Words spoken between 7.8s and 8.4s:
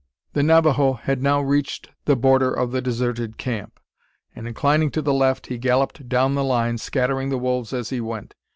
he went.